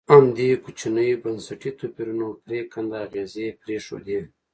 [0.13, 4.19] همدې کوچنیو بنسټي توپیرونو پرېکنده اغېزې پرېښودې.